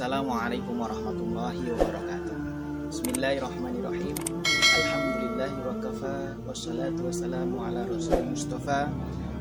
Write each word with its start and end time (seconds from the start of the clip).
Assalamualaikum 0.00 0.80
warahmatullahi 0.80 1.76
wabarakatuh 1.76 2.36
Bismillahirrahmanirrahim 2.88 4.16
Alhamdulillahi 4.48 5.60
wa 5.60 5.76
kafa 5.76 6.40
Wassalatu 6.48 7.04
wassalamu 7.04 7.60
ala 7.60 7.84
rasul 7.84 8.24
mustafa 8.24 8.88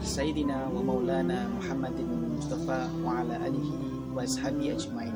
Sayyidina 0.04 0.68
wa 0.68 0.84
maulana 0.84 1.48
Muhammadin 1.56 2.12
Mustafa 2.36 2.92
Wa 3.00 3.24
ala 3.24 3.40
alihi 3.40 4.12
wa 4.12 4.20
ashabi 4.20 4.76
ajmain 4.76 5.16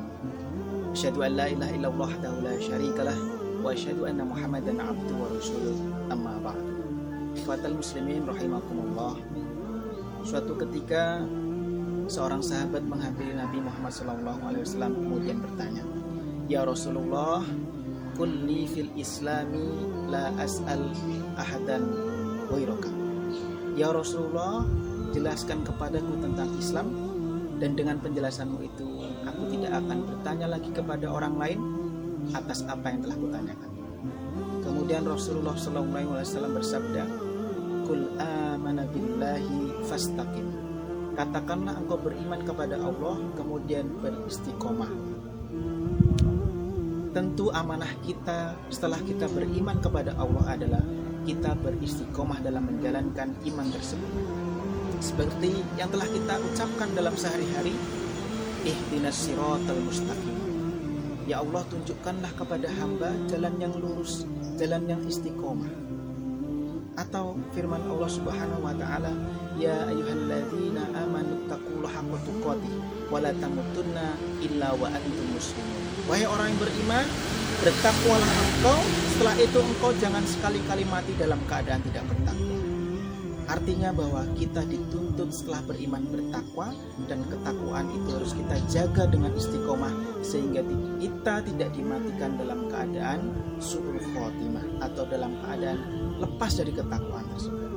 Asyhadu 0.96 1.20
an 1.20 1.36
la 1.36 1.52
ilaha 1.52 1.76
illallah 1.76 2.08
wahdahu 2.08 2.40
la 2.40 2.54
syarikalah 2.56 3.18
Wa 3.60 3.76
asyhadu 3.76 4.08
anna 4.08 4.24
Muhammadan 4.24 4.80
abdu 4.80 5.12
wa 5.12 5.28
rasuluh 5.28 5.76
Amma 6.08 6.40
ba'du 6.40 6.72
Fatal 7.44 7.76
muslimin 7.76 8.24
rahimakumullah 8.24 9.20
Suatu 10.24 10.56
ketika 10.56 11.20
seorang 12.06 12.44
sahabat 12.44 12.84
menghampiri 12.84 13.32
Nabi 13.32 13.60
Muhammad 13.64 13.92
SAW 13.92 14.92
kemudian 14.92 15.40
bertanya, 15.40 15.84
Ya 16.44 16.60
Rasulullah, 16.64 17.40
kulli 18.14 18.68
fil 18.68 18.92
islami 18.94 19.88
la 20.12 20.28
as'al 20.36 20.92
ahadan 21.40 21.84
wairaka. 22.52 22.92
Ya 23.74 23.90
Rasulullah, 23.90 24.68
jelaskan 25.16 25.64
kepadaku 25.64 26.20
tentang 26.20 26.52
Islam 26.60 26.86
dan 27.58 27.74
dengan 27.78 27.96
penjelasanmu 28.02 28.58
itu 28.60 28.88
aku 29.24 29.42
tidak 29.56 29.72
akan 29.78 29.98
bertanya 30.04 30.46
lagi 30.50 30.70
kepada 30.74 31.06
orang 31.08 31.34
lain 31.40 31.58
atas 32.36 32.66
apa 32.68 32.92
yang 32.92 33.00
telah 33.02 33.16
kutanyakan. 33.18 33.70
Kemudian 34.64 35.04
Rasulullah 35.04 35.56
SAW 35.56 36.56
bersabda, 36.56 37.04
Kul 37.84 38.16
amana 38.16 38.88
billahi 38.88 39.84
fastaqim 39.84 40.63
Katakanlah 41.14 41.78
engkau 41.78 41.94
beriman 41.94 42.42
kepada 42.42 42.74
Allah 42.74 43.22
kemudian 43.38 43.86
beristiqomah. 44.02 44.90
Tentu 47.14 47.54
amanah 47.54 47.94
kita 48.02 48.58
setelah 48.66 48.98
kita 48.98 49.30
beriman 49.30 49.78
kepada 49.78 50.10
Allah 50.18 50.58
adalah 50.58 50.82
kita 51.22 51.54
beristiqomah 51.62 52.42
dalam 52.42 52.66
menjalankan 52.66 53.30
iman 53.46 53.68
tersebut. 53.70 54.12
Seperti 54.98 55.54
yang 55.78 55.86
telah 55.94 56.10
kita 56.10 56.34
ucapkan 56.42 56.90
dalam 56.98 57.14
sehari-hari, 57.14 57.78
ihdinas 58.66 59.14
siratal 59.14 59.78
mustaqim. 59.86 60.34
Ya 61.30 61.40
Allah 61.40 61.62
tunjukkanlah 61.70 62.34
kepada 62.34 62.66
hamba 62.82 63.14
jalan 63.30 63.54
yang 63.62 63.72
lurus, 63.78 64.26
jalan 64.58 64.82
yang 64.90 65.00
istiqomah. 65.06 65.70
Atau 66.94 67.34
firman 67.50 67.82
Allah 67.90 68.06
Subhanahu 68.06 68.62
wa 68.62 68.74
taala, 68.78 69.10
Ya 69.58 69.86
ayyuhalladzina 69.86 70.94
amanu 70.94 71.46
taqullaha 71.50 72.02
haqqa 72.02 72.18
tuqatih 72.26 72.74
wa 73.10 73.18
la 73.22 73.30
tamutunna 73.38 74.14
illa 74.42 74.74
wa 74.78 74.86
antum 74.90 75.26
muslimun. 75.34 75.82
Wahai 76.06 76.26
orang 76.26 76.54
yang 76.54 76.60
beriman, 76.62 77.06
bertakwalah 77.62 78.30
engkau, 78.30 78.78
setelah 79.14 79.34
itu 79.38 79.58
engkau 79.58 79.90
jangan 79.98 80.24
sekali-kali 80.26 80.84
mati 80.86 81.12
dalam 81.18 81.38
keadaan 81.50 81.82
tidak 81.86 82.04
bertakwa. 82.06 82.54
Artinya 83.44 83.92
bahwa 83.92 84.24
kita 84.40 84.64
dituntut 84.64 85.28
setelah 85.28 85.60
beriman 85.68 86.08
bertakwa 86.08 86.72
dan 87.04 87.20
ketakwaan 87.28 87.92
itu 87.92 88.08
harus 88.16 88.32
kita 88.32 88.56
jaga 88.72 89.04
dengan 89.04 89.36
istiqomah 89.36 89.92
sehingga 90.24 90.64
kita 90.96 91.44
tidak 91.44 91.70
dimatikan 91.76 92.40
dalam 92.40 92.72
keadaan 92.72 93.20
su'ul 93.60 94.00
khotimah 94.16 94.64
atau 94.80 95.04
dalam 95.04 95.36
keadaan 95.44 95.78
lepas 96.24 96.52
dari 96.56 96.72
ketakwaan 96.72 97.26
tersebut. 97.36 97.70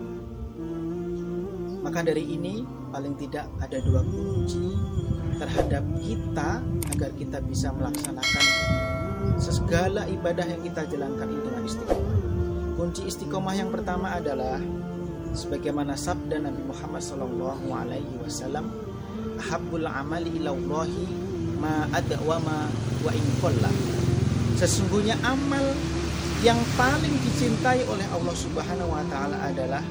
Maka 1.83 1.99
dari 2.03 2.23
ini 2.23 2.63
paling 2.91 3.15
tidak 3.19 3.47
ada 3.59 3.77
dua 3.83 4.01
kunci 4.07 4.71
terhadap 5.35 5.83
kita 5.99 6.63
agar 6.95 7.11
kita 7.19 7.37
bisa 7.43 7.75
melaksanakan 7.75 8.45
segala 9.37 10.07
ibadah 10.07 10.47
yang 10.47 10.61
kita 10.63 10.87
jalankan 10.87 11.27
dengan 11.27 11.63
istiqomah. 11.67 12.17
Kunci 12.79 13.01
istiqomah 13.09 13.55
yang 13.57 13.69
pertama 13.69 14.15
adalah 14.15 14.59
sebagaimana 15.33 15.97
sabda 15.97 16.39
Nabi 16.39 16.61
Muhammad 16.63 17.03
Sallallahu 17.03 17.65
Alaihi 17.71 18.15
Wasallam, 18.21 18.71
"Ahabbul 19.41 19.87
amali 19.87 20.31
ilallahi 20.37 21.03
ma 21.57 21.89
adwama 21.91 22.69
wa 23.01 23.11
in 23.11 23.25
Sesungguhnya 24.57 25.17
amal 25.21 25.61
yang 26.41 26.57
paling 26.77 27.13
dicintai 27.25 27.81
oleh 27.89 28.05
Allah 28.13 28.35
Subhanahu 28.37 28.89
wa 28.93 29.05
taala 29.09 29.37
adalah 29.45 29.81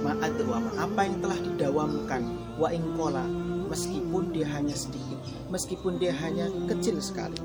ma'adwama 0.00 0.70
apa 0.78 1.00
yang 1.06 1.16
telah 1.22 1.38
didawamkan 1.38 2.22
wa 2.58 2.68
ingkola 2.72 3.22
meskipun 3.70 4.32
dia 4.34 4.48
hanya 4.50 4.74
sedikit 4.74 5.18
meskipun 5.50 5.98
dia 5.98 6.14
hanya 6.22 6.46
kecil 6.70 7.02
sekali. 7.02 7.38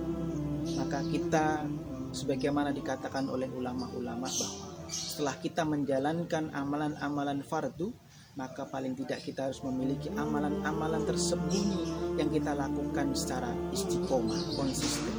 Maka 0.77 1.01
kita 1.09 1.65
sebagaimana 2.13 2.73
dikatakan 2.73 3.25
oleh 3.29 3.49
ulama-ulama 3.49 4.29
bahwa 4.29 4.74
setelah 4.89 5.35
kita 5.41 5.65
menjalankan 5.65 6.53
amalan-amalan 6.53 7.41
fardu 7.41 7.93
maka 8.35 8.67
paling 8.67 8.93
tidak 8.99 9.23
kita 9.23 9.47
harus 9.47 9.63
memiliki 9.63 10.11
amalan-amalan 10.11 11.07
tersembunyi 11.07 11.87
yang 12.19 12.27
kita 12.27 12.51
lakukan 12.51 13.15
secara 13.15 13.55
istiqomah 13.71 14.59
konsisten. 14.59 15.15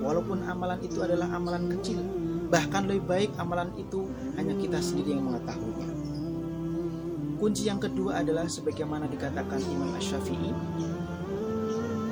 Walaupun 0.00 0.44
amalan 0.44 0.80
itu 0.84 1.00
adalah 1.00 1.28
amalan 1.32 1.72
kecil 1.72 2.04
bahkan 2.52 2.84
lebih 2.84 3.06
baik 3.08 3.30
amalan 3.40 3.72
itu 3.80 4.10
hanya 4.36 4.52
kita 4.60 4.76
sendiri 4.82 5.16
yang 5.16 5.24
mengetahuinya. 5.24 5.88
Kunci 7.40 7.72
yang 7.72 7.80
kedua 7.80 8.20
adalah 8.20 8.44
sebagaimana 8.44 9.08
dikatakan 9.08 9.64
Imam 9.64 9.96
Ash-Syafi'i 9.96 10.52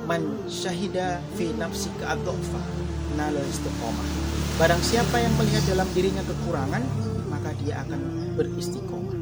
Man 0.09 0.49
syahida 0.49 1.21
fi 1.37 1.53
nafsi 1.53 1.93
ka'adhofa 2.01 2.57
nala 3.13 3.45
istiqomah. 3.45 4.07
Barang 4.57 4.81
siapa 4.81 5.21
yang 5.21 5.29
melihat 5.37 5.61
dalam 5.69 5.85
dirinya 5.93 6.25
kekurangan 6.25 6.81
Maka 7.29 7.53
dia 7.61 7.77
akan 7.85 8.33
beristiqomah. 8.33 9.13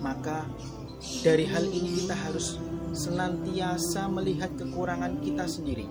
Maka 0.00 0.48
dari 1.20 1.44
hal 1.44 1.68
ini 1.68 2.00
kita 2.00 2.16
harus 2.16 2.56
senantiasa 2.96 4.08
melihat 4.08 4.48
kekurangan 4.56 5.20
kita 5.20 5.44
sendiri 5.44 5.84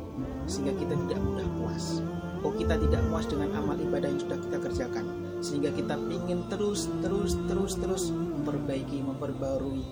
Sehingga 0.50 0.74
kita 0.74 0.98
tidak 1.06 1.22
mudah 1.22 1.46
puas. 1.62 2.02
Oh 2.42 2.50
kita 2.58 2.82
tidak 2.82 3.06
puas 3.14 3.30
dengan 3.30 3.54
amal 3.62 3.78
ibadah 3.78 4.10
yang 4.10 4.22
sudah 4.26 4.42
kita 4.42 4.58
kerjakan 4.58 5.06
sehingga 5.46 5.70
kita 5.78 5.94
ingin 6.10 6.42
terus 6.50 6.90
terus 7.06 7.38
terus 7.46 7.78
terus 7.78 8.04
memperbaiki 8.10 9.04
memperbarui 9.04 9.84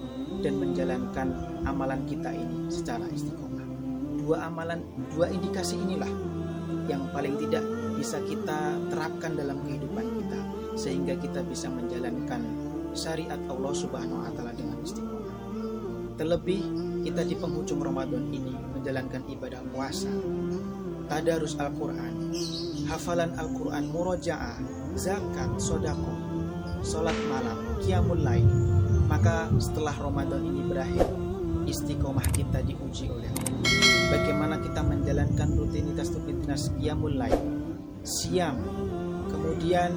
dan 0.42 0.58
menjalankan 0.58 1.30
amalan 1.70 2.02
kita 2.10 2.34
ini 2.34 2.72
secara 2.74 3.06
istiqomah 3.14 3.63
dua 4.24 4.48
amalan 4.48 4.80
dua 5.12 5.28
indikasi 5.28 5.76
inilah 5.76 6.10
yang 6.88 7.04
paling 7.12 7.36
tidak 7.40 7.64
bisa 8.00 8.20
kita 8.24 8.80
terapkan 8.88 9.36
dalam 9.36 9.60
kehidupan 9.68 10.04
kita 10.24 10.40
sehingga 10.80 11.14
kita 11.20 11.44
bisa 11.44 11.68
menjalankan 11.68 12.42
syariat 12.96 13.40
Allah 13.52 13.74
Subhanahu 13.76 14.24
wa 14.24 14.32
taala 14.32 14.56
dengan 14.56 14.80
istiqomah 14.80 15.36
terlebih 16.16 16.64
kita 17.04 17.28
di 17.28 17.36
penghujung 17.36 17.84
Ramadan 17.84 18.32
ini 18.32 18.56
menjalankan 18.80 19.28
ibadah 19.28 19.62
puasa 19.76 20.12
tadarus 21.12 21.60
Al-Quran 21.60 22.32
hafalan 22.88 23.36
Al-Quran 23.36 23.92
murojaah 23.92 24.84
zakat, 24.94 25.50
sodako, 25.58 26.14
sholat 26.86 27.18
malam, 27.30 27.58
kiamul 27.82 28.22
lain. 28.22 28.46
Maka 29.10 29.50
setelah 29.60 29.94
Ramadan 29.98 30.42
ini 30.46 30.62
berakhir, 30.66 31.06
istiqomah 31.66 32.28
kita 32.34 32.62
diuji 32.66 33.10
oleh 33.10 33.30
Allah. 33.30 33.72
Bagaimana 34.14 34.56
kita 34.62 34.82
menjalankan 34.86 35.50
rutinitas-rutinitas 35.58 36.76
kiamul 36.78 37.18
lain, 37.18 37.74
siam, 38.06 38.60
kemudian 39.32 39.92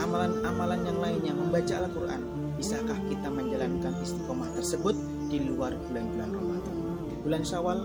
amalan-amalan 0.00 0.80
yang 0.82 0.98
lainnya, 0.98 1.32
membaca 1.36 1.74
Al-Quran. 1.84 2.22
Bisakah 2.58 2.98
kita 3.10 3.28
menjalankan 3.30 3.94
istiqomah 4.02 4.50
tersebut 4.58 4.96
di 5.30 5.42
luar 5.42 5.74
bulan-bulan 5.90 6.30
Ramadan? 6.30 6.76
Bulan 7.22 7.42
Syawal 7.46 7.78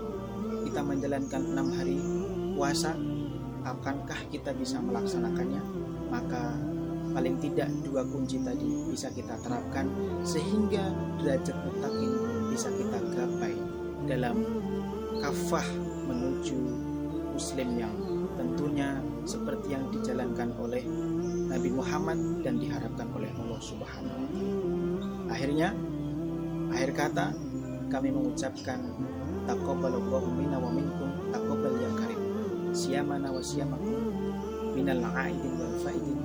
kita 0.66 0.80
menjalankan 0.82 1.42
enam 1.54 1.68
hari 1.74 1.98
puasa, 2.58 2.92
akankah 3.64 4.20
kita 4.30 4.52
bisa 4.56 4.82
melaksanakannya? 4.82 5.90
maka 6.10 6.58
paling 7.14 7.38
tidak 7.42 7.70
dua 7.86 8.02
kunci 8.06 8.38
tadi 8.42 8.66
bisa 8.90 9.10
kita 9.14 9.34
terapkan 9.42 9.86
sehingga 10.26 10.90
derajat 11.22 11.56
mutakin 11.66 12.12
dalam 14.10 14.42
kafah 15.22 15.62
menuju 16.10 16.58
muslim 17.30 17.78
yang 17.78 17.94
tentunya 18.34 18.98
seperti 19.22 19.70
yang 19.78 19.86
dijalankan 19.94 20.50
oleh 20.58 20.82
Nabi 21.46 21.70
Muhammad 21.70 22.18
dan 22.42 22.58
diharapkan 22.58 23.06
oleh 23.14 23.30
Allah 23.38 23.60
Subhanahu 23.62 24.18
wa 24.18 24.28
taala. 24.34 24.50
Akhirnya 25.30 25.68
akhir 26.74 26.90
kata 26.98 27.26
kami 27.86 28.10
mengucapkan 28.10 28.82
taqabbalallahu 29.46 30.28
minna 30.34 30.58
wa 30.58 30.74
minkum 30.74 31.30
taqabbal 31.30 31.78
ya 31.78 31.90
karim. 31.94 32.20
Siyamana 32.74 33.30
wa 33.30 33.42
siyamakum 33.42 34.10
minal 34.78 35.02
aidin 35.22 35.58
wal 35.58 35.74
faidin 35.82 36.18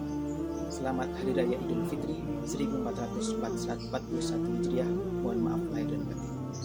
Selamat 0.70 1.10
Hari 1.18 1.34
Raya 1.34 1.58
Idul 1.58 1.82
Fitri 1.90 2.22
1441 2.46 3.90
Hijriah 3.90 4.90
Mohon 5.26 5.40
maaf 5.42 5.64
lahir 5.74 5.90
dan 5.90 6.06
batin 6.06 6.35